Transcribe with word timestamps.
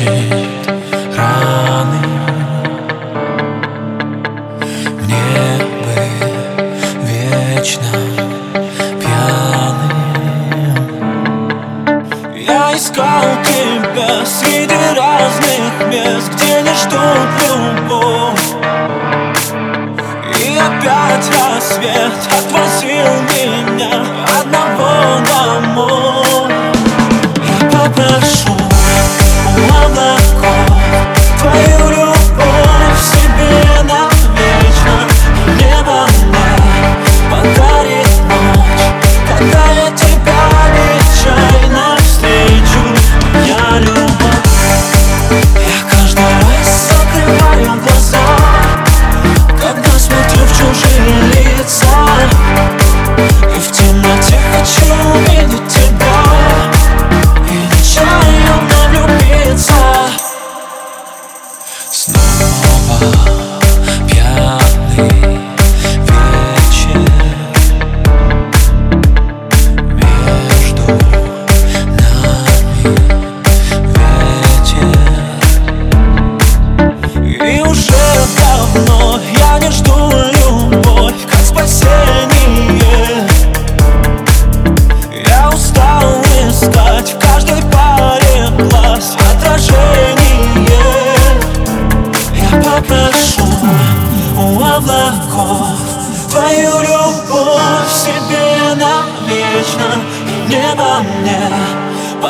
лечит 0.00 0.66
раны. 1.16 2.00
Мне 5.00 5.42
бы 5.84 5.96
вечно 7.02 7.92
пьяным. 9.00 9.92
Я 12.36 12.62
искал 12.74 13.24
тебя 13.44 13.59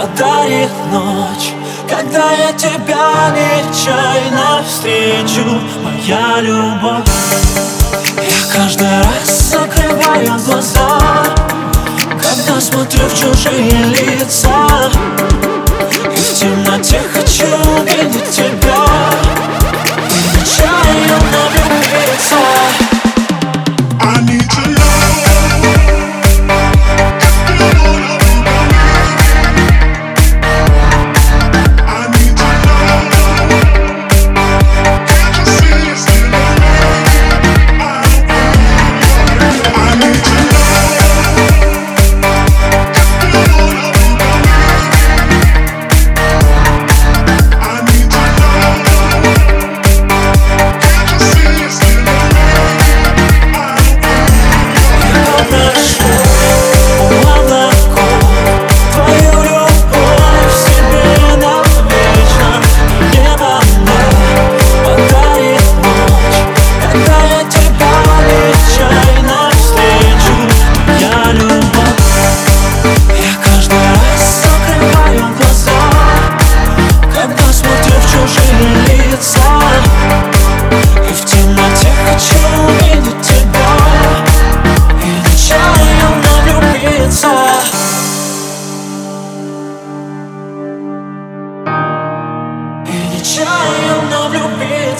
подарит 0.00 0.70
ночь 0.90 1.52
Когда 1.88 2.32
я 2.32 2.52
тебя 2.52 3.30
нечаянно 3.30 4.62
встречу 4.66 5.60
Моя 5.82 6.40
любовь. 6.40 7.04
Я 8.16 8.52
каждый 8.52 9.02
раз 9.02 9.50
закрываю 9.50 10.38
глаза 10.46 10.98
Когда 12.08 12.60
смотрю 12.60 13.06
в 13.06 13.14
чужие 13.14 13.84
лица. 13.86 14.90
И 16.12 16.20
в 16.20 16.34
темноте 16.34 17.00
хочу 17.12 17.46
увидеть 17.80 18.30
тебя. 18.30 18.49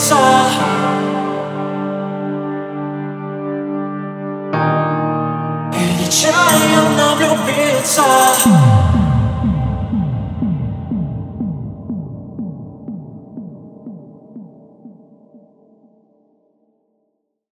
лицо 0.01 0.17
И 5.75 6.03
нечаянно 6.03 7.15
влюбиться 7.17 8.03